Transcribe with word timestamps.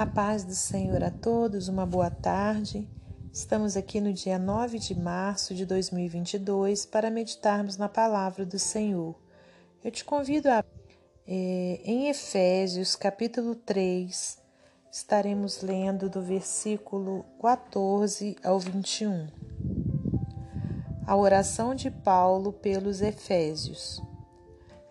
A 0.00 0.06
paz 0.06 0.44
do 0.44 0.54
Senhor 0.54 1.04
a 1.04 1.10
todos, 1.10 1.68
uma 1.68 1.84
boa 1.84 2.10
tarde. 2.10 2.88
Estamos 3.30 3.76
aqui 3.76 4.00
no 4.00 4.14
dia 4.14 4.38
9 4.38 4.78
de 4.78 4.98
março 4.98 5.54
de 5.54 5.66
2022 5.66 6.86
para 6.86 7.10
meditarmos 7.10 7.76
na 7.76 7.86
palavra 7.86 8.46
do 8.46 8.58
Senhor. 8.58 9.14
Eu 9.84 9.90
te 9.90 10.02
convido 10.02 10.48
a. 10.48 10.64
É, 11.28 11.80
em 11.84 12.08
Efésios, 12.08 12.96
capítulo 12.96 13.54
3, 13.54 14.38
estaremos 14.90 15.60
lendo 15.60 16.08
do 16.08 16.22
versículo 16.22 17.22
14 17.38 18.36
ao 18.42 18.58
21. 18.58 19.28
A 21.06 21.14
oração 21.14 21.74
de 21.74 21.90
Paulo 21.90 22.54
pelos 22.54 23.02
Efésios. 23.02 24.00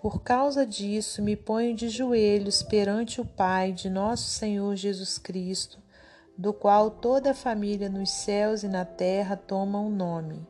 Por 0.02 0.22
causa 0.22 0.66
disso, 0.66 1.22
me 1.22 1.36
ponho 1.36 1.76
de 1.76 1.90
joelhos 1.90 2.64
perante 2.64 3.20
o 3.20 3.26
Pai 3.26 3.74
de 3.74 3.90
nosso 3.90 4.30
Senhor 4.30 4.74
Jesus 4.78 5.18
Cristo, 5.18 5.78
do 6.38 6.54
qual 6.54 6.90
toda 6.90 7.32
a 7.32 7.36
família 7.36 7.90
nos 7.90 8.10
céus 8.10 8.64
e 8.64 8.70
na 8.70 8.86
terra 8.86 9.36
toma 9.36 9.78
o 9.78 9.88
um 9.88 9.90
nome, 9.90 10.48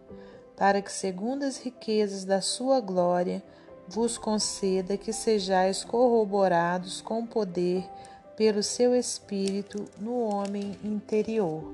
para 0.56 0.84
que, 0.84 0.92
segundo 0.92 1.44
as 1.44 1.58
riquezas 1.58 2.24
da 2.26 2.42
sua 2.42 2.80
glória, 2.80 3.42
vos 3.88 4.20
conceda 4.20 4.96
que 4.96 5.12
sejais 5.12 5.84
corroborados 5.84 7.02
com 7.02 7.26
poder 7.26 7.84
pelo 8.38 8.62
seu 8.62 8.96
Espírito 8.96 9.84
no 9.98 10.26
homem 10.26 10.78
interior, 10.84 11.74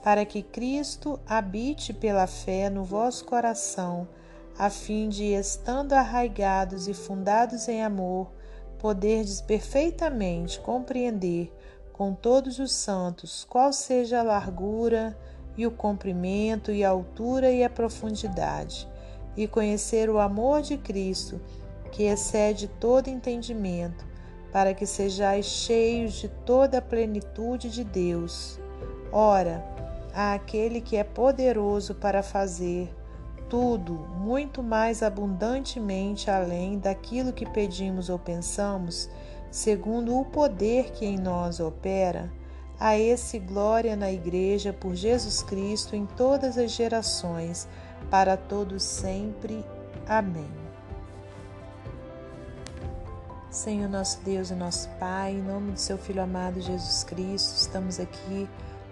para 0.00 0.24
que 0.24 0.44
Cristo 0.44 1.18
habite 1.26 1.92
pela 1.92 2.28
fé 2.28 2.70
no 2.70 2.84
vosso 2.84 3.24
coração 3.24 4.06
a 4.58 4.70
fim 4.70 5.08
de, 5.08 5.32
estando 5.32 5.92
arraigados 5.94 6.86
e 6.86 6.94
fundados 6.94 7.68
em 7.68 7.82
amor, 7.82 8.30
poderdes 8.78 9.40
perfeitamente 9.40 10.60
compreender 10.60 11.52
com 11.92 12.14
todos 12.14 12.58
os 12.58 12.72
santos 12.72 13.44
qual 13.48 13.72
seja 13.72 14.20
a 14.20 14.22
largura 14.22 15.16
e 15.56 15.66
o 15.66 15.70
comprimento 15.70 16.70
e 16.70 16.84
a 16.84 16.90
altura 16.90 17.50
e 17.50 17.64
a 17.64 17.70
profundidade, 17.70 18.88
e 19.36 19.46
conhecer 19.46 20.08
o 20.10 20.18
amor 20.18 20.62
de 20.62 20.76
Cristo, 20.76 21.40
que 21.90 22.04
excede 22.04 22.68
todo 22.68 23.08
entendimento, 23.08 24.04
para 24.52 24.74
que 24.74 24.86
sejais 24.86 25.46
cheios 25.46 26.14
de 26.14 26.28
toda 26.28 26.78
a 26.78 26.82
plenitude 26.82 27.70
de 27.70 27.82
Deus. 27.82 28.58
Ora, 29.10 29.64
há 30.12 30.34
aquele 30.34 30.80
que 30.80 30.96
é 30.96 31.02
poderoso 31.02 31.94
para 31.94 32.22
fazer 32.22 32.92
tudo 33.54 33.94
muito 34.18 34.64
mais 34.64 35.00
abundantemente 35.00 36.28
além 36.28 36.76
daquilo 36.76 37.32
que 37.32 37.48
pedimos 37.48 38.08
ou 38.08 38.18
pensamos, 38.18 39.08
segundo 39.48 40.18
o 40.18 40.24
poder 40.24 40.90
que 40.90 41.06
em 41.06 41.16
nós 41.16 41.60
opera, 41.60 42.32
a 42.80 42.98
esse 42.98 43.38
glória 43.38 43.94
na 43.94 44.10
Igreja 44.10 44.72
por 44.72 44.96
Jesus 44.96 45.40
Cristo 45.40 45.94
em 45.94 46.04
todas 46.04 46.58
as 46.58 46.72
gerações, 46.72 47.68
para 48.10 48.36
todos 48.36 48.82
sempre. 48.82 49.64
Amém. 50.04 50.50
Senhor 53.52 53.88
nosso 53.88 54.20
Deus 54.24 54.50
e 54.50 54.54
nosso 54.56 54.88
Pai, 54.98 55.30
em 55.30 55.42
nome 55.42 55.70
do 55.70 55.78
seu 55.78 55.96
Filho 55.96 56.24
amado 56.24 56.60
Jesus 56.60 57.04
Cristo, 57.04 57.54
estamos 57.54 58.00
aqui, 58.00 58.48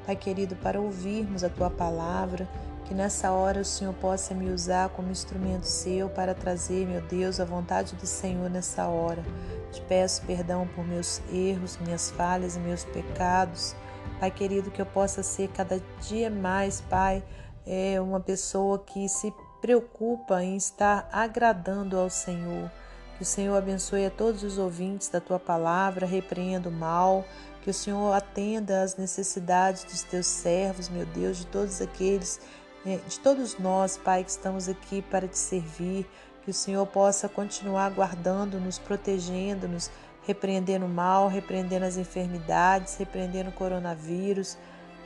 Pai 0.06 0.14
querido, 0.14 0.55
para 0.55 0.80
ouvirmos 0.80 1.42
a 1.42 1.48
tua 1.48 1.68
palavra 1.68 2.48
que 2.84 2.94
nessa 2.94 3.30
hora 3.33 3.61
o 3.61 3.64
Senhor 3.64 3.94
possa 3.94 4.34
me 4.34 4.50
usar 4.50 4.88
como 4.91 5.11
instrumento 5.11 5.64
seu 5.64 6.08
para 6.08 6.34
trazer, 6.34 6.86
meu 6.86 7.00
Deus, 7.02 7.41
a 7.41 7.44
vontade 7.44 7.94
do 7.97 8.06
Senhor 8.06 8.50
nessa 8.50 8.86
hora. 8.86 9.22
Te 9.70 9.80
peço 9.83 10.22
perdão 10.22 10.69
por 10.74 10.84
meus 10.84 11.20
erros, 11.33 11.78
minhas 11.78 12.11
falhas 12.11 12.56
e 12.56 12.61
meus 12.61 12.84
pecados. 12.84 13.74
Pai 14.19 14.30
querido, 14.30 14.70
que 14.70 14.80
eu 14.80 14.86
possa 14.86 15.22
ser 15.22 15.48
cada 15.48 15.80
dia 16.00 16.30
mais, 16.30 16.80
Pai, 16.80 17.24
é 17.66 18.00
uma 18.00 18.20
pessoa 18.20 18.78
que 18.78 19.08
se 19.08 19.33
preocupa 19.61 20.42
em 20.42 20.56
estar 20.56 21.08
agradando 21.12 21.98
ao 21.98 22.11
Senhor. 22.11 22.70
Que 23.17 23.23
o 23.23 23.27
Senhor 23.27 23.56
abençoe 23.56 24.06
a 24.06 24.11
todos 24.11 24.42
os 24.42 24.58
ouvintes 24.58 25.08
da 25.08 25.20
tua 25.20 25.39
palavra, 25.39 26.06
repreenda 26.06 26.68
o 26.68 26.73
mal, 26.73 27.24
que 27.62 27.70
o 27.70 27.74
Senhor 27.74 28.12
atenda 28.12 28.83
às 28.83 28.96
necessidades 28.96 29.85
dos 29.85 30.02
teus 30.02 30.27
servos, 30.27 30.89
meu 30.89 31.06
Deus, 31.06 31.39
de 31.39 31.46
todos 31.46 31.80
aqueles 31.80 32.40
de 32.84 33.20
todos 33.20 33.58
nós, 33.58 33.96
Pai, 33.96 34.24
que 34.24 34.30
estamos 34.30 34.68
aqui 34.68 35.02
para 35.02 35.28
te 35.28 35.38
servir, 35.38 36.08
que 36.42 36.50
o 36.50 36.54
Senhor 36.54 36.84
possa 36.86 37.28
continuar 37.28 37.90
guardando-nos, 37.92 38.78
protegendo-nos, 38.78 39.90
repreendendo 40.22 40.86
o 40.86 40.88
mal, 40.88 41.28
repreendendo 41.28 41.84
as 41.84 41.96
enfermidades, 41.96 42.96
repreendendo 42.96 43.50
o 43.50 43.52
coronavírus. 43.52 44.58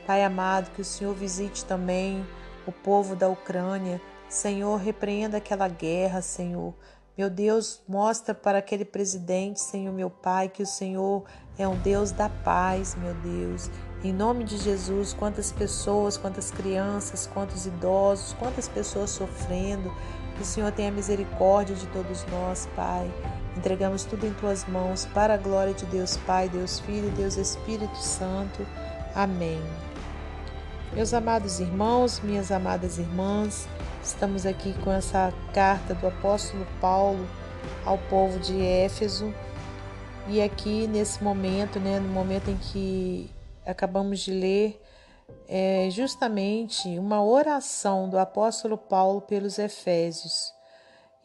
Pai 0.07 0.23
amado, 0.23 0.71
que 0.71 0.81
o 0.81 0.85
Senhor 0.85 1.13
visite 1.13 1.65
também 1.65 2.25
o 2.65 2.71
povo 2.71 3.15
da 3.15 3.29
Ucrânia. 3.29 4.01
Senhor, 4.27 4.77
repreenda 4.77 5.37
aquela 5.37 5.67
guerra, 5.67 6.21
Senhor. 6.21 6.73
Meu 7.17 7.29
Deus, 7.29 7.81
mostra 7.87 8.35
para 8.35 8.59
aquele 8.59 8.85
presidente, 8.85 9.59
Senhor, 9.59 9.93
meu 9.93 10.09
Pai, 10.09 10.49
que 10.49 10.61
o 10.61 10.67
Senhor 10.67 11.23
é 11.57 11.67
um 11.67 11.77
Deus 11.77 12.11
da 12.11 12.29
paz, 12.29 12.95
meu 12.95 13.13
Deus. 13.15 13.69
Em 14.03 14.13
nome 14.13 14.43
de 14.43 14.57
Jesus, 14.57 15.13
quantas 15.13 15.51
pessoas, 15.51 16.17
quantas 16.17 16.51
crianças, 16.51 17.29
quantos 17.33 17.65
idosos, 17.65 18.33
quantas 18.33 18.67
pessoas 18.67 19.09
sofrendo. 19.09 19.91
Que 20.35 20.43
o 20.43 20.45
Senhor 20.45 20.71
tenha 20.71 20.91
misericórdia 20.91 21.75
de 21.75 21.87
todos 21.87 22.25
nós, 22.31 22.67
Pai. 22.75 23.11
Entregamos 23.55 24.03
tudo 24.03 24.27
em 24.27 24.33
tuas 24.33 24.67
mãos, 24.67 25.05
para 25.13 25.33
a 25.33 25.37
glória 25.37 25.73
de 25.73 25.85
Deus 25.87 26.15
Pai, 26.17 26.47
Deus 26.47 26.79
Filho, 26.79 27.09
Deus 27.11 27.37
Espírito 27.37 27.97
Santo. 27.97 28.65
Amém. 29.15 29.59
Meus 30.93 31.13
amados 31.13 31.59
irmãos, 31.59 32.19
minhas 32.19 32.51
amadas 32.51 32.99
irmãs, 32.99 33.67
Estamos 34.07 34.45
aqui 34.45 34.73
com 34.85 34.91
essa 34.91 35.33
carta 35.53 35.93
do 35.93 36.07
apóstolo 36.07 36.65
Paulo 36.79 37.27
ao 37.83 37.97
povo 37.97 38.39
de 38.39 38.61
Éfeso. 38.61 39.33
E 40.29 40.41
aqui 40.41 40.87
nesse 40.87 41.21
momento, 41.21 41.77
né, 41.77 41.99
no 41.99 42.07
momento 42.07 42.49
em 42.49 42.55
que 42.55 43.29
acabamos 43.67 44.21
de 44.21 44.31
ler, 44.31 44.81
é 45.47 45.89
justamente 45.91 46.87
uma 46.97 47.23
oração 47.23 48.09
do 48.09 48.17
apóstolo 48.17 48.77
Paulo 48.77 49.21
pelos 49.21 49.59
Efésios. 49.59 50.53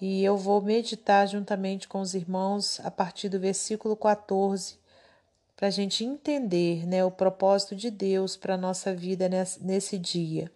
E 0.00 0.24
eu 0.24 0.36
vou 0.36 0.60
meditar 0.60 1.26
juntamente 1.28 1.86
com 1.86 2.00
os 2.00 2.14
irmãos 2.14 2.80
a 2.80 2.90
partir 2.90 3.28
do 3.28 3.38
versículo 3.38 3.96
14, 3.96 4.76
para 5.56 5.68
a 5.68 5.70
gente 5.70 6.04
entender 6.04 6.84
né, 6.86 7.04
o 7.04 7.10
propósito 7.10 7.76
de 7.76 7.88
Deus 7.88 8.36
para 8.36 8.54
a 8.54 8.58
nossa 8.58 8.92
vida 8.92 9.30
nesse 9.60 9.96
dia. 9.96 10.50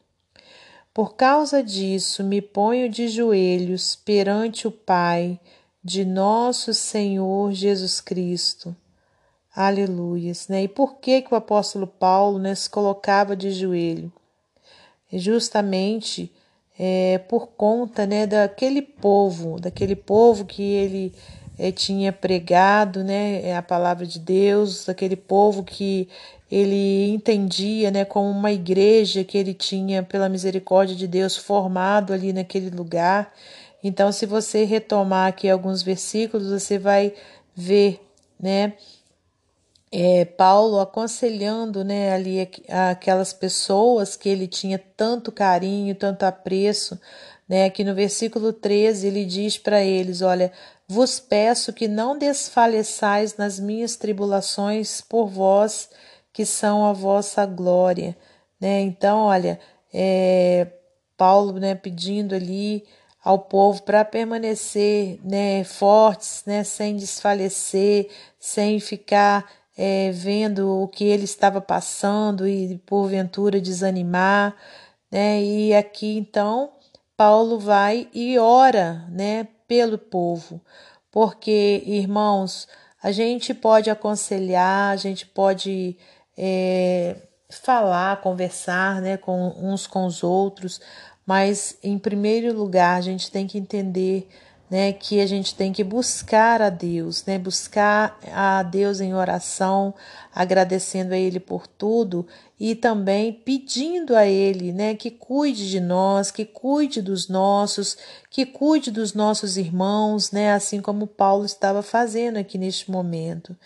Por 0.93 1.15
causa 1.15 1.63
disso, 1.63 2.25
me 2.25 2.43
ponho 2.43 2.89
de 2.89 3.07
joelhos 3.07 3.95
perante 3.95 4.67
o 4.67 4.73
Pai 4.73 5.39
de 5.85 6.05
nosso 6.05 6.75
Senhor 6.75 7.53
Jesus 7.53 8.01
Cristo. 8.01 8.75
Aleluias. 9.57 10.49
Né? 10.49 10.65
E 10.65 10.69
por 10.69 10.97
que, 10.97 11.23
que 11.23 11.33
o 11.33 11.37
apóstolo 11.37 11.87
Paulo 11.87 12.39
né, 12.39 12.55
se 12.55 12.69
colocava 12.69 13.35
de 13.35 13.51
joelho? 13.51 14.13
É 15.11 15.17
justamente 15.17 16.31
é, 16.79 17.17
por 17.27 17.47
conta 17.47 18.05
né, 18.05 18.27
daquele 18.27 18.83
povo, 18.83 19.59
daquele 19.59 19.97
povo 19.97 20.45
que 20.45 20.63
ele 20.63 21.15
é, 21.59 21.73
tinha 21.73 22.13
pregado 22.13 23.03
né, 23.03 23.57
a 23.57 23.63
palavra 23.63 24.07
de 24.07 24.19
Deus, 24.19 24.85
daquele 24.85 25.17
povo 25.17 25.65
que 25.65 26.07
ele 26.51 27.09
entendia 27.09 27.91
né, 27.91 28.05
como 28.05 28.29
uma 28.29 28.53
igreja 28.53 29.25
que 29.25 29.39
ele 29.39 29.55
tinha, 29.55 30.03
pela 30.03 30.29
misericórdia 30.29 30.95
de 30.95 31.07
Deus, 31.07 31.35
formado 31.35 32.13
ali 32.13 32.31
naquele 32.31 32.69
lugar. 32.69 33.33
Então, 33.83 34.13
se 34.13 34.27
você 34.27 34.65
retomar 34.65 35.29
aqui 35.29 35.49
alguns 35.49 35.83
versículos, 35.83 36.51
você 36.51 36.79
vai 36.79 37.15
ver, 37.55 38.01
né, 38.39 38.75
é, 39.99 40.27
Paulo 40.27 40.79
aconselhando, 40.79 41.83
né, 41.83 42.13
ali 42.13 42.51
aquelas 42.69 43.33
pessoas 43.33 44.15
que 44.15 44.29
ele 44.29 44.47
tinha 44.47 44.79
tanto 44.79 45.33
carinho, 45.33 45.95
tanto 45.95 46.25
apreço, 46.25 47.01
né, 47.49 47.65
aqui 47.65 47.83
no 47.83 47.95
versículo 47.95 48.53
13 48.53 49.07
ele 49.07 49.25
diz 49.25 49.57
para 49.57 49.83
eles, 49.83 50.21
olha, 50.21 50.53
vos 50.87 51.19
peço 51.19 51.73
que 51.73 51.89
não 51.89 52.19
desfaleçais 52.19 53.39
nas 53.39 53.59
minhas 53.59 53.97
tribulações 53.97 55.01
por 55.01 55.29
vós, 55.29 55.89
que 56.31 56.45
são 56.45 56.85
a 56.85 56.93
vossa 56.93 57.47
glória. 57.47 58.15
Né? 58.61 58.83
Então, 58.83 59.21
olha, 59.21 59.59
é, 59.95 60.67
Paulo 61.17 61.59
né, 61.59 61.75
pedindo 61.75 62.35
ali 62.35 62.85
ao 63.25 63.39
povo 63.39 63.83
para 63.83 64.05
permanecer 64.05 65.19
né, 65.25 65.65
fortes, 65.65 66.43
né, 66.45 66.63
sem 66.65 66.97
desfalecer, 66.97 68.11
sem 68.39 68.79
ficar 68.79 69.51
é, 69.77 70.11
vendo 70.11 70.83
o 70.83 70.89
que 70.89 71.05
ele 71.05 71.25
estava 71.25 71.61
passando 71.61 72.49
e 72.49 72.79
porventura 72.87 73.61
desanimar. 73.61 74.57
Né? 75.11 75.43
E 75.43 75.75
aqui 75.75 76.17
então 76.17 76.73
Paulo 77.17 77.59
vai 77.59 78.09
e 78.13 78.39
ora 78.39 79.07
né, 79.09 79.49
pelo 79.67 79.97
povo, 79.97 80.61
porque, 81.11 81.83
irmãos, 81.87 82.69
a 83.03 83.11
gente 83.11 83.55
pode 83.55 83.89
aconselhar, 83.89 84.93
a 84.93 84.97
gente 84.97 85.25
pode 85.27 85.97
é, 86.37 87.17
falar, 87.49 88.21
conversar 88.21 89.01
né, 89.01 89.17
com 89.17 89.49
uns 89.57 89.87
com 89.87 90.05
os 90.05 90.23
outros, 90.23 90.81
mas 91.25 91.79
em 91.83 91.99
primeiro 91.99 92.53
lugar 92.53 92.99
a 92.99 93.01
gente 93.01 93.31
tem 93.31 93.47
que 93.47 93.57
entender 93.57 94.29
né, 94.71 94.93
que 94.93 95.21
a 95.21 95.27
gente 95.27 95.55
tem 95.55 95.73
que 95.73 95.85
buscar 95.85 96.61
a 96.61 96.69
Deus, 96.69 97.25
né, 97.25 97.39
buscar 97.39 98.19
a 98.33 98.63
Deus 98.63 99.01
em 99.01 99.15
oração, 99.15 99.95
agradecendo 100.35 101.15
a 101.15 101.17
Ele 101.17 101.39
por 101.39 101.67
tudo 101.67 102.27
e 102.59 102.75
também 102.75 103.33
pedindo 103.33 104.17
a 104.17 104.27
Ele, 104.27 104.73
né, 104.73 104.95
que 104.95 105.11
cuide 105.11 105.71
de 105.71 105.79
nós, 105.79 106.31
que 106.31 106.45
cuide 106.45 107.01
dos 107.01 107.29
nossos, 107.29 107.97
que 108.29 108.45
cuide 108.45 108.91
dos 108.91 109.15
nossos 109.15 109.57
irmãos, 109.57 110.33
né, 110.33 110.53
assim 110.53 110.81
como 110.81 111.07
Paulo 111.07 111.45
estava 111.45 111.83
fazendo 111.83 112.37
aqui 112.37 112.59
neste 112.59 112.91
momento. 112.91 113.57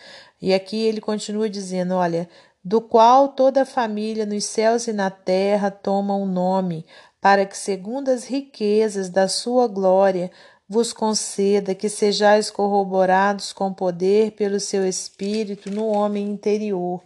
E 0.41 0.52
aqui 0.52 0.76
ele 0.76 1.00
continua 1.00 1.49
dizendo, 1.49 1.94
olha, 1.94 2.29
do 2.62 2.81
qual 2.81 3.29
toda 3.29 3.62
a 3.62 3.67
família 3.67 4.26
nos 4.26 4.44
céus 4.44 4.87
e 4.87 4.93
na 4.93 5.11
terra 5.11 5.70
toma 5.70 6.14
o 6.14 6.25
um 6.25 6.26
nome, 6.26 6.85
para 7.20 7.44
que 7.44 7.56
segundo 7.56 8.11
as 8.11 8.25
riquezas 8.25 9.08
da 9.08 9.29
sua 9.29 9.67
glória 9.67 10.31
vos 10.71 10.93
conceda 10.93 11.75
que 11.75 11.89
sejais 11.89 12.49
corroborados 12.49 13.53
com 13.53 13.73
poder 13.73 14.31
pelo 14.31 14.61
seu 14.61 14.87
Espírito 14.87 15.69
no 15.69 15.89
homem 15.89 16.29
interior, 16.29 17.03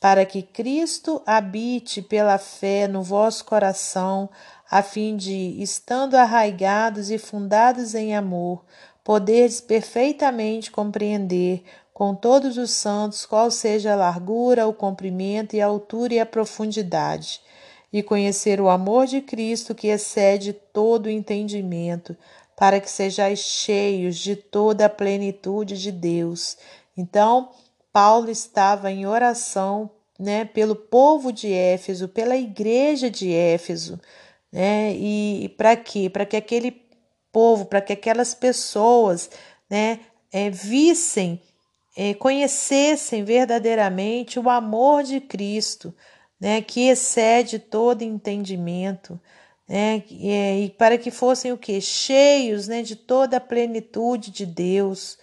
para 0.00 0.24
que 0.24 0.40
Cristo 0.40 1.20
habite 1.26 2.00
pela 2.00 2.38
fé 2.38 2.88
no 2.88 3.02
vosso 3.02 3.44
coração, 3.44 4.30
a 4.68 4.82
fim 4.82 5.14
de, 5.14 5.62
estando 5.62 6.14
arraigados 6.14 7.10
e 7.10 7.18
fundados 7.18 7.94
em 7.94 8.16
amor, 8.16 8.64
poderes 9.04 9.60
perfeitamente 9.60 10.70
compreender 10.70 11.62
com 11.92 12.14
todos 12.14 12.56
os 12.56 12.70
santos 12.70 13.26
qual 13.26 13.50
seja 13.50 13.92
a 13.92 13.96
largura, 13.96 14.66
o 14.66 14.72
comprimento 14.72 15.54
e 15.54 15.60
a 15.60 15.66
altura 15.66 16.14
e 16.14 16.18
a 16.18 16.24
profundidade, 16.24 17.42
e 17.92 18.02
conhecer 18.02 18.58
o 18.58 18.70
amor 18.70 19.06
de 19.06 19.20
Cristo 19.20 19.74
que 19.74 19.88
excede 19.88 20.54
todo 20.54 21.06
o 21.06 21.10
entendimento, 21.10 22.16
para 22.56 22.80
que 22.80 22.90
sejais 22.90 23.40
cheios 23.40 24.16
de 24.16 24.36
toda 24.36 24.86
a 24.86 24.90
plenitude 24.90 25.80
de 25.80 25.90
Deus. 25.90 26.56
Então, 26.96 27.50
Paulo 27.92 28.30
estava 28.30 28.90
em 28.90 29.06
oração, 29.06 29.90
né, 30.18 30.44
pelo 30.44 30.76
povo 30.76 31.32
de 31.32 31.52
Éfeso, 31.52 32.08
pela 32.08 32.36
igreja 32.36 33.10
de 33.10 33.32
Éfeso, 33.32 34.00
né? 34.52 34.94
E, 34.94 35.44
e 35.44 35.48
para 35.48 35.74
quê? 35.74 36.10
Para 36.10 36.26
que 36.26 36.36
aquele 36.36 36.82
povo, 37.32 37.64
para 37.64 37.80
que 37.80 37.92
aquelas 37.92 38.34
pessoas, 38.34 39.30
né, 39.68 40.00
é, 40.30 40.50
vissem, 40.50 41.40
é, 41.96 42.14
conhecessem 42.14 43.24
verdadeiramente 43.24 44.38
o 44.38 44.48
amor 44.48 45.02
de 45.02 45.20
Cristo, 45.20 45.94
né, 46.38 46.60
que 46.60 46.88
excede 46.88 47.58
todo 47.58 48.02
entendimento, 48.02 49.18
né? 49.68 50.02
E, 50.10 50.64
e 50.64 50.70
para 50.70 50.98
que 50.98 51.10
fossem 51.10 51.52
o 51.52 51.58
que? 51.58 51.80
Cheios 51.80 52.68
né, 52.68 52.82
de 52.82 52.96
toda 52.96 53.36
a 53.36 53.40
plenitude 53.40 54.30
de 54.30 54.44
Deus. 54.44 55.18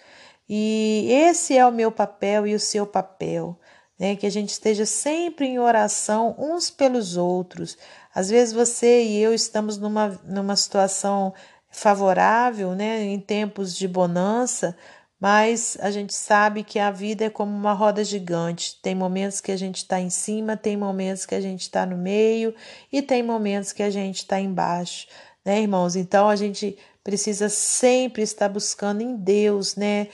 E 0.48 1.08
esse 1.10 1.56
é 1.56 1.64
o 1.64 1.72
meu 1.72 1.92
papel 1.92 2.46
e 2.46 2.54
o 2.54 2.60
seu 2.60 2.86
papel. 2.86 3.58
Né, 3.98 4.16
que 4.16 4.26
a 4.26 4.30
gente 4.30 4.48
esteja 4.48 4.86
sempre 4.86 5.46
em 5.46 5.58
oração 5.58 6.34
uns 6.38 6.70
pelos 6.70 7.18
outros. 7.18 7.76
Às 8.14 8.30
vezes 8.30 8.54
você 8.54 9.02
e 9.02 9.18
eu 9.22 9.34
estamos 9.34 9.76
numa, 9.76 10.18
numa 10.24 10.56
situação 10.56 11.34
favorável, 11.70 12.74
né, 12.74 13.02
em 13.02 13.20
tempos 13.20 13.76
de 13.76 13.86
bonança, 13.86 14.74
mas 15.20 15.76
a 15.80 15.90
gente 15.90 16.14
sabe 16.14 16.64
que 16.64 16.78
a 16.78 16.90
vida 16.90 17.26
é 17.26 17.30
como 17.30 17.54
uma 17.54 17.74
roda 17.74 18.02
gigante. 18.02 18.80
Tem 18.82 18.94
momentos 18.94 19.38
que 19.40 19.52
a 19.52 19.56
gente 19.56 19.76
está 19.76 20.00
em 20.00 20.08
cima, 20.08 20.56
tem 20.56 20.78
momentos 20.78 21.26
que 21.26 21.34
a 21.34 21.40
gente 21.40 21.60
está 21.60 21.84
no 21.84 21.98
meio 21.98 22.54
e 22.90 23.02
tem 23.02 23.22
momentos 23.22 23.70
que 23.72 23.82
a 23.82 23.90
gente 23.90 24.16
está 24.16 24.40
embaixo, 24.40 25.06
né, 25.44 25.60
irmãos? 25.60 25.94
Então 25.94 26.26
a 26.26 26.36
gente 26.36 26.78
precisa 27.04 27.50
sempre 27.50 28.22
estar 28.22 28.48
buscando 28.48 29.02
em 29.02 29.14
Deus, 29.14 29.76
né? 29.76 30.08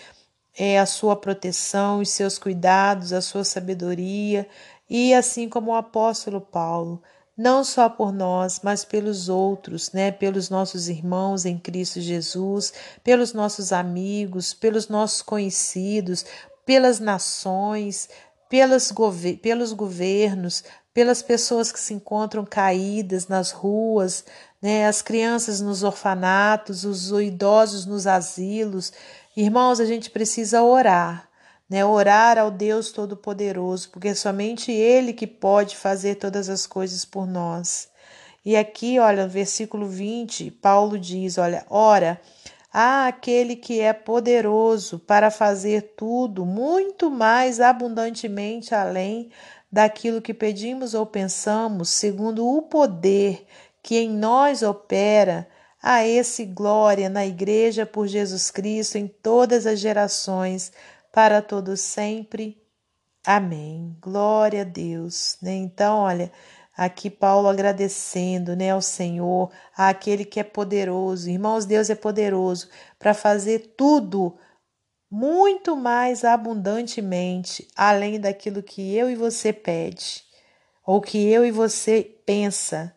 É, 0.59 0.79
a 0.79 0.87
sua 0.87 1.15
proteção, 1.15 2.01
os 2.01 2.11
seus 2.11 2.39
cuidados, 2.39 3.13
a 3.13 3.21
sua 3.21 3.45
sabedoria, 3.45 4.49
e 4.89 5.15
assim 5.15 5.49
como 5.49 5.71
o 5.71 5.75
apóstolo 5.75 6.41
Paulo, 6.41 7.03
não 7.37 7.63
só 7.63 7.89
por 7.89 8.13
nós, 8.13 8.61
mas 8.63 8.85
pelos 8.85 9.29
outros, 9.29 9.93
né? 9.93 10.11
Pelos 10.11 10.49
nossos 10.49 10.89
irmãos 10.89 11.45
em 11.45 11.59
Cristo 11.59 12.01
Jesus, 12.01 12.73
pelos 13.05 13.35
nossos 13.35 13.73
amigos, 13.73 14.55
pelos 14.55 14.89
nossos 14.89 15.21
conhecidos, 15.21 16.25
pelas 16.65 16.99
nações, 16.99 18.09
pelas, 18.49 18.93
pelos 19.43 19.73
governos, 19.73 20.65
pelas 20.95 21.21
pessoas 21.21 21.71
que 21.71 21.79
se 21.79 21.93
encontram 21.93 22.45
caídas 22.45 23.29
nas 23.29 23.51
ruas, 23.51 24.25
né? 24.63 24.87
As 24.87 25.03
crianças 25.03 25.61
nos 25.61 25.83
orfanatos, 25.83 26.85
os 26.85 27.11
idosos 27.21 27.85
nos 27.85 28.07
asilos. 28.07 28.93
Irmãos, 29.37 29.79
a 29.79 29.85
gente 29.85 30.11
precisa 30.11 30.63
orar 30.63 31.26
né? 31.69 31.85
Orar 31.85 32.39
ao 32.39 32.51
Deus 32.51 32.93
Todo-Poderoso, 32.93 33.91
porque 33.91 34.09
é 34.09 34.15
somente 34.15 34.71
Ele 34.71 35.13
que 35.13 35.27
pode 35.27 35.77
fazer 35.77 36.17
todas 36.17 36.49
as 36.49 36.67
coisas 36.67 37.05
por 37.05 37.27
nós. 37.27 37.89
E 38.45 38.57
aqui, 38.57 38.99
olha, 39.01 39.25
no 39.25 39.29
versículo 39.29 39.89
20, 39.89 40.53
Paulo 40.53 40.97
diz: 40.99 41.37
Olha, 41.37 41.67
ora, 41.69 42.21
há 42.73 43.09
aquele 43.09 43.57
que 43.57 43.81
é 43.81 43.93
poderoso 43.93 45.01
para 45.01 45.33
fazer 45.33 45.95
tudo 45.97 46.47
muito 46.47 47.11
mais 47.11 47.61
abundantemente 47.61 48.73
além 48.73 49.31
daquilo 49.71 50.23
que 50.23 50.33
pedimos 50.33 50.95
ou 50.95 51.05
pensamos, 51.05 51.89
segundo 51.89 52.47
o 52.47 52.63
poder 52.63 53.45
que 53.83 53.99
em 53.99 54.11
nós 54.11 54.63
opera. 54.63 55.49
A 55.83 56.05
esse 56.05 56.45
glória 56.45 57.09
na 57.09 57.25
Igreja 57.25 57.87
por 57.87 58.09
Jesus 58.09 58.51
Cristo 58.51 58.99
em 58.99 59.07
todas 59.07 59.67
as 59.67 59.79
gerações 59.79 60.73
para 61.17 61.41
todos 61.41 61.81
sempre. 61.81 62.63
Amém. 63.25 63.97
Glória 64.03 64.61
a 64.61 64.65
Deus. 64.65 65.39
Né? 65.41 65.55
Então, 65.55 66.01
olha, 66.01 66.31
aqui 66.77 67.09
Paulo 67.09 67.49
agradecendo 67.49 68.55
né, 68.55 68.73
ao 68.73 68.83
Senhor, 68.83 69.51
àquele 69.75 70.27
que 70.27 70.39
é 70.39 70.45
poderoso. 70.45 71.31
Irmãos, 71.31 71.65
Deus 71.65 71.89
é 71.89 71.95
poderoso 71.95 72.69
para 72.99 73.15
fazer 73.15 73.73
tudo 73.79 74.37
muito 75.11 75.75
mais 75.75 76.23
abundantemente, 76.23 77.67
além 77.75 78.21
daquilo 78.21 78.63
que 78.63 78.95
eu 78.95 79.09
e 79.09 79.15
você 79.15 79.55
pede, 79.55 80.23
ou 80.85 81.01
que 81.01 81.27
eu 81.31 81.47
e 81.47 81.51
você 81.51 82.03
pensa, 82.27 82.95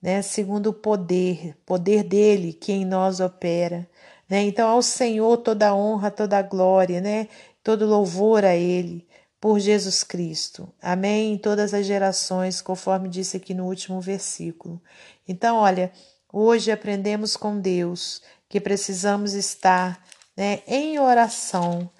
né, 0.00 0.22
segundo 0.22 0.68
o 0.68 0.72
poder, 0.72 1.56
poder 1.66 2.04
dele 2.04 2.52
que 2.52 2.70
em 2.70 2.84
nós 2.84 3.18
opera. 3.18 3.90
Né? 4.28 4.42
Então, 4.42 4.68
ao 4.68 4.82
Senhor 4.82 5.36
toda 5.38 5.74
honra, 5.74 6.10
toda 6.12 6.42
glória, 6.42 7.00
né? 7.00 7.28
Todo 7.66 7.84
louvor 7.84 8.44
a 8.44 8.54
Ele 8.54 9.04
por 9.40 9.58
Jesus 9.58 10.04
Cristo. 10.04 10.72
Amém? 10.80 11.32
Em 11.32 11.36
todas 11.36 11.74
as 11.74 11.84
gerações, 11.84 12.62
conforme 12.62 13.08
disse 13.08 13.36
aqui 13.36 13.52
no 13.52 13.66
último 13.66 14.00
versículo. 14.00 14.80
Então, 15.26 15.56
olha, 15.56 15.90
hoje 16.32 16.70
aprendemos 16.70 17.36
com 17.36 17.58
Deus 17.58 18.22
que 18.48 18.60
precisamos 18.60 19.32
estar 19.32 20.00
né, 20.36 20.60
em 20.64 21.00
oração, 21.00 21.90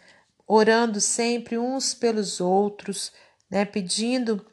orando 0.47 1.01
sempre 1.01 1.59
uns 1.59 1.93
pelos 1.93 2.41
outros, 2.41 3.11
né, 3.51 3.65
pedindo 3.65 4.47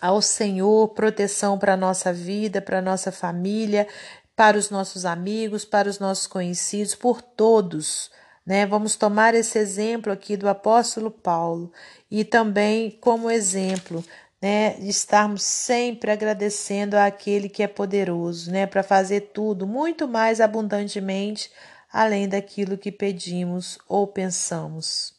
ao 0.00 0.22
Senhor 0.22 0.94
proteção 0.94 1.58
para 1.58 1.74
a 1.74 1.76
nossa 1.76 2.10
vida, 2.10 2.62
para 2.62 2.78
a 2.78 2.82
nossa 2.82 3.12
família, 3.12 3.86
para 4.34 4.56
os 4.56 4.70
nossos 4.70 5.04
amigos, 5.04 5.66
para 5.66 5.90
os 5.90 5.98
nossos 5.98 6.26
conhecidos, 6.26 6.94
por 6.94 7.20
todos 7.20 8.10
né? 8.44 8.66
Vamos 8.66 8.96
tomar 8.96 9.34
esse 9.34 9.58
exemplo 9.58 10.12
aqui 10.12 10.36
do 10.36 10.48
apóstolo 10.48 11.10
Paulo 11.10 11.72
e 12.10 12.24
também 12.24 12.90
como 13.00 13.30
exemplo 13.30 14.04
né, 14.40 14.76
estarmos 14.80 15.42
sempre 15.42 16.10
agradecendo 16.10 16.96
àquele 16.96 17.48
que 17.48 17.62
é 17.62 17.68
poderoso, 17.68 18.50
né, 18.50 18.66
para 18.66 18.82
fazer 18.82 19.30
tudo 19.32 19.68
muito 19.68 20.08
mais 20.08 20.40
abundantemente 20.40 21.48
além 21.92 22.28
daquilo 22.28 22.78
que 22.78 22.90
pedimos 22.90 23.78
ou 23.86 24.06
pensamos. 24.06 25.14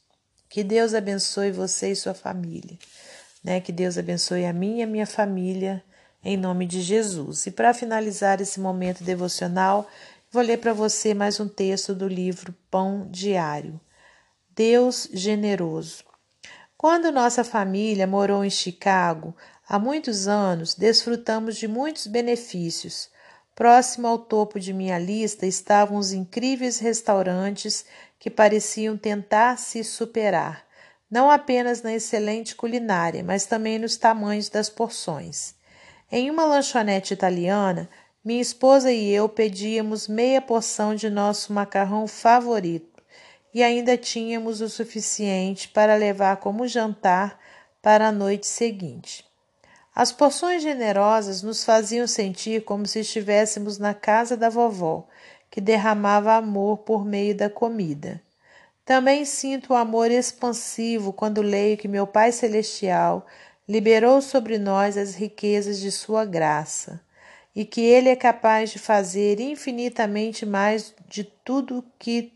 Que 0.49 0.63
Deus 0.63 0.93
abençoe 0.93 1.51
você 1.51 1.91
e 1.91 1.95
sua 1.95 2.13
família, 2.13 2.77
né? 3.43 3.59
Que 3.59 3.71
Deus 3.71 3.97
abençoe 3.97 4.45
a 4.45 4.53
mim 4.53 4.79
e 4.79 4.83
a 4.83 4.87
minha 4.87 5.05
família 5.05 5.83
em 6.23 6.37
nome 6.37 6.65
de 6.65 6.81
Jesus. 6.81 7.45
E 7.45 7.51
para 7.51 7.73
finalizar 7.73 8.39
esse 8.41 8.59
momento 8.59 9.03
devocional, 9.03 9.87
Vou 10.33 10.41
ler 10.41 10.57
para 10.57 10.73
você 10.73 11.13
mais 11.13 11.39
um 11.39 11.47
texto 11.47 11.93
do 11.93 12.07
livro 12.07 12.55
Pão 12.71 13.07
Diário. 13.11 13.79
Deus 14.55 15.07
generoso. 15.13 16.03
Quando 16.75 17.11
nossa 17.11 17.43
família 17.43 18.07
morou 18.07 18.43
em 18.43 18.49
Chicago, 18.49 19.37
há 19.69 19.77
muitos 19.77 20.27
anos, 20.27 20.73
desfrutamos 20.73 21.55
de 21.55 21.67
muitos 21.67 22.07
benefícios. 22.07 23.11
Próximo 23.53 24.07
ao 24.07 24.17
topo 24.17 24.59
de 24.59 24.73
minha 24.73 24.97
lista 24.97 25.45
estavam 25.45 25.99
os 25.99 26.11
incríveis 26.11 26.79
restaurantes 26.79 27.85
que 28.17 28.31
pareciam 28.31 28.97
tentar 28.97 29.59
se 29.59 29.83
superar. 29.83 30.65
não 31.11 31.29
apenas 31.29 31.83
na 31.83 31.93
excelente 31.93 32.55
culinária, 32.55 33.23
mas 33.23 33.45
também 33.45 33.77
nos 33.77 33.97
tamanhos 33.97 34.49
das 34.49 34.67
porções. 34.67 35.53
Em 36.11 36.31
uma 36.31 36.43
lanchonete 36.43 37.13
italiana, 37.13 37.87
minha 38.23 38.41
esposa 38.41 38.89
e 38.89 39.09
eu 39.09 39.27
pedíamos 39.27 40.07
meia 40.07 40.41
porção 40.41 40.95
de 40.95 41.09
nosso 41.09 41.51
macarrão 41.51 42.07
favorito 42.07 43.03
e 43.53 43.61
ainda 43.61 43.97
tínhamos 43.97 44.61
o 44.61 44.69
suficiente 44.69 45.67
para 45.67 45.95
levar 45.95 46.37
como 46.37 46.65
jantar 46.65 47.37
para 47.81 48.07
a 48.07 48.11
noite 48.13 48.47
seguinte. 48.47 49.25
As 49.93 50.13
porções 50.13 50.63
generosas 50.63 51.43
nos 51.43 51.65
faziam 51.65 52.07
sentir 52.07 52.63
como 52.63 52.87
se 52.87 53.01
estivéssemos 53.01 53.77
na 53.77 53.93
casa 53.93 54.37
da 54.37 54.49
vovó, 54.49 55.05
que 55.51 55.59
derramava 55.59 56.33
amor 56.33 56.77
por 56.77 57.05
meio 57.05 57.35
da 57.35 57.49
comida. 57.49 58.21
Também 58.85 59.25
sinto 59.25 59.73
o 59.73 59.75
amor 59.75 60.09
expansivo 60.09 61.11
quando 61.11 61.41
leio 61.41 61.77
que 61.77 61.89
meu 61.89 62.07
Pai 62.07 62.31
Celestial 62.31 63.27
liberou 63.67 64.21
sobre 64.21 64.57
nós 64.57 64.97
as 64.97 65.13
riquezas 65.13 65.77
de 65.77 65.91
Sua 65.91 66.23
graça 66.23 67.01
e 67.55 67.65
que 67.65 67.81
Ele 67.81 68.09
é 68.09 68.15
capaz 68.15 68.71
de 68.71 68.79
fazer 68.79 69.39
infinitamente 69.39 70.45
mais 70.45 70.93
de 71.07 71.23
tudo 71.23 71.83
que 71.99 72.31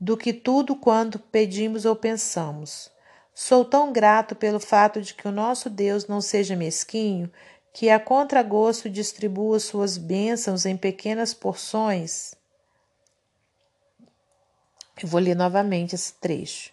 do 0.00 0.16
que 0.16 0.32
tudo 0.32 0.74
quanto 0.74 1.16
pedimos 1.16 1.84
ou 1.84 1.94
pensamos. 1.94 2.90
Sou 3.32 3.64
tão 3.64 3.92
grato 3.92 4.34
pelo 4.34 4.58
fato 4.58 5.00
de 5.00 5.14
que 5.14 5.28
o 5.28 5.32
nosso 5.32 5.70
Deus 5.70 6.08
não 6.08 6.20
seja 6.20 6.56
mesquinho, 6.56 7.30
que 7.72 7.88
a 7.88 8.00
contragosto 8.00 8.90
distribua 8.90 9.60
suas 9.60 9.96
bênçãos 9.96 10.66
em 10.66 10.76
pequenas 10.76 11.32
porções. 11.32 12.34
Eu 15.00 15.08
vou 15.08 15.20
ler 15.20 15.36
novamente 15.36 15.94
esse 15.94 16.12
trecho. 16.14 16.72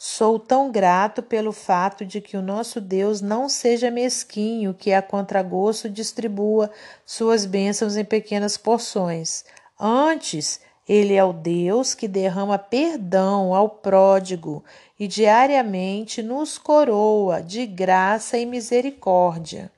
Sou 0.00 0.38
tão 0.38 0.70
grato 0.70 1.24
pelo 1.24 1.50
fato 1.50 2.06
de 2.06 2.20
que 2.20 2.36
o 2.36 2.42
nosso 2.42 2.80
Deus 2.80 3.20
não 3.20 3.48
seja 3.48 3.90
mesquinho, 3.90 4.72
que 4.72 4.92
a 4.92 5.02
contragosto 5.02 5.90
distribua 5.90 6.70
suas 7.04 7.44
bênçãos 7.44 7.96
em 7.96 8.04
pequenas 8.04 8.56
porções. 8.56 9.44
Antes, 9.78 10.60
ele 10.88 11.14
é 11.14 11.24
o 11.24 11.32
Deus 11.32 11.94
que 11.94 12.06
derrama 12.06 12.56
perdão 12.56 13.52
ao 13.52 13.68
pródigo 13.68 14.62
e 15.00 15.08
diariamente 15.08 16.22
nos 16.22 16.58
coroa 16.58 17.42
de 17.42 17.66
graça 17.66 18.38
e 18.38 18.46
misericórdia. 18.46 19.68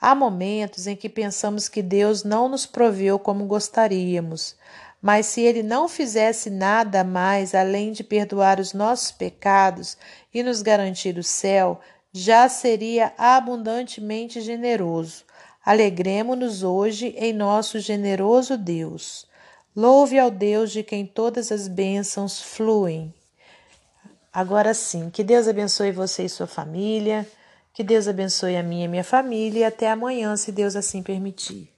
Há 0.00 0.16
momentos 0.16 0.88
em 0.88 0.96
que 0.96 1.08
pensamos 1.08 1.68
que 1.68 1.82
Deus 1.82 2.24
não 2.24 2.48
nos 2.48 2.66
proveu 2.66 3.20
como 3.20 3.46
gostaríamos, 3.46 4.56
mas 5.00 5.26
se 5.26 5.40
Ele 5.42 5.62
não 5.62 5.88
fizesse 5.88 6.50
nada 6.50 7.04
mais 7.04 7.54
além 7.54 7.92
de 7.92 8.02
perdoar 8.02 8.58
os 8.58 8.72
nossos 8.72 9.12
pecados 9.12 9.96
e 10.32 10.42
nos 10.42 10.62
garantir 10.62 11.16
o 11.18 11.22
céu, 11.22 11.80
já 12.12 12.48
seria 12.48 13.12
abundantemente 13.16 14.40
generoso. 14.40 15.24
Alegremos-nos 15.64 16.62
hoje 16.62 17.14
em 17.18 17.32
nosso 17.32 17.78
generoso 17.78 18.56
Deus. 18.56 19.26
Louve 19.76 20.18
ao 20.18 20.30
Deus 20.30 20.72
de 20.72 20.82
quem 20.82 21.06
todas 21.06 21.52
as 21.52 21.68
bênçãos 21.68 22.40
fluem. 22.40 23.14
Agora 24.32 24.74
sim, 24.74 25.10
que 25.10 25.22
Deus 25.22 25.46
abençoe 25.46 25.92
você 25.92 26.24
e 26.24 26.28
sua 26.28 26.46
família, 26.46 27.26
que 27.72 27.84
Deus 27.84 28.08
abençoe 28.08 28.56
a 28.56 28.62
minha 28.62 28.86
e 28.86 28.88
minha 28.88 29.04
família 29.04 29.60
e 29.60 29.64
até 29.64 29.90
amanhã, 29.90 30.36
se 30.36 30.50
Deus 30.50 30.74
assim 30.74 31.02
permitir. 31.02 31.77